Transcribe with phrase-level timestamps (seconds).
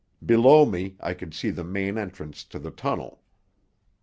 [0.25, 3.21] Below me I could see the main entrance to the tunnel.